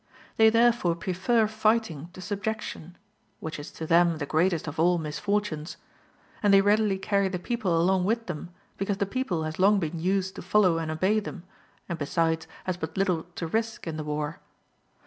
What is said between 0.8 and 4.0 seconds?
prefer fighting to subjection, which is to